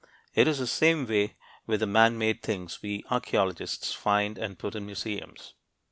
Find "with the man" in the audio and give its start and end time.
1.67-2.17